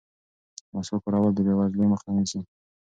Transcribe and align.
مسواک 0.73 1.01
کارول 1.03 1.31
د 1.35 1.39
بې 1.45 1.53
وزلۍ 1.57 1.85
مخه 1.91 2.09
نیسي. 2.15 2.39